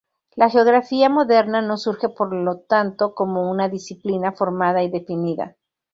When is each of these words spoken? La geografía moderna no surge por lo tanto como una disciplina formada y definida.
La 0.35 0.49
geografía 0.49 1.09
moderna 1.09 1.61
no 1.61 1.77
surge 1.77 2.09
por 2.09 2.33
lo 2.33 2.61
tanto 2.61 3.13
como 3.13 3.51
una 3.51 3.69
disciplina 3.69 4.31
formada 4.31 4.81
y 4.81 4.89
definida. 4.89 5.57